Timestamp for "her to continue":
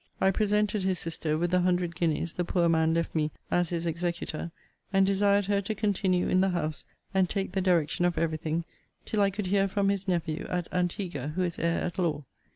5.45-6.27